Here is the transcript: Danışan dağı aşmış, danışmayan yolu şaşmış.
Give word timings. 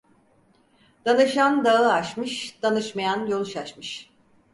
Danışan 1.05 1.65
dağı 1.65 1.91
aşmış, 1.91 2.59
danışmayan 2.63 3.25
yolu 3.27 3.45
şaşmış. 3.45 4.09